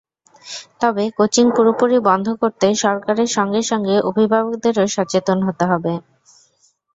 [0.81, 5.93] তবে কোচিং পুরোপুরি বন্ধ করতে সরকারের সঙ্গে সঙ্গে অভিভাবকদেরও সচেতন হতে হবে।